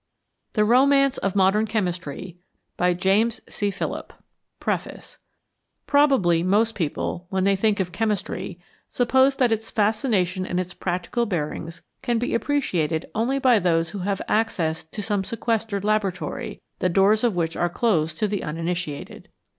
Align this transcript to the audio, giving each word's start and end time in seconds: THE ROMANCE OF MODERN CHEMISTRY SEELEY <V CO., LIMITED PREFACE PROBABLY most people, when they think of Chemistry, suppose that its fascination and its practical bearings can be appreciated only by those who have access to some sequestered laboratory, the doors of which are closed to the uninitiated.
THE 0.53 0.65
ROMANCE 0.65 1.19
OF 1.19 1.35
MODERN 1.35 1.67
CHEMISTRY 1.67 2.39
SEELEY 2.79 2.93
<V 2.95 3.71
CO., 3.71 3.87
LIMITED 3.87 4.15
PREFACE 4.59 5.19
PROBABLY 5.85 6.41
most 6.41 6.73
people, 6.73 7.27
when 7.29 7.43
they 7.43 7.55
think 7.55 7.79
of 7.79 7.91
Chemistry, 7.91 8.59
suppose 8.89 9.35
that 9.35 9.51
its 9.51 9.69
fascination 9.69 10.43
and 10.43 10.59
its 10.59 10.73
practical 10.73 11.27
bearings 11.27 11.83
can 12.01 12.17
be 12.17 12.33
appreciated 12.33 13.11
only 13.13 13.37
by 13.37 13.59
those 13.59 13.91
who 13.91 13.99
have 13.99 14.23
access 14.27 14.83
to 14.85 15.03
some 15.03 15.23
sequestered 15.23 15.83
laboratory, 15.83 16.63
the 16.79 16.89
doors 16.89 17.23
of 17.23 17.35
which 17.35 17.55
are 17.55 17.69
closed 17.69 18.17
to 18.17 18.27
the 18.27 18.41
uninitiated. 18.43 19.29